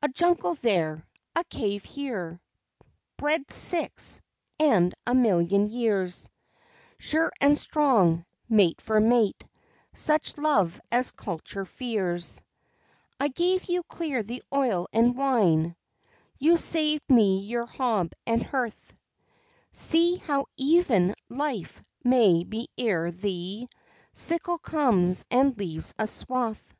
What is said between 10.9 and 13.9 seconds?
as culture fears; I gave you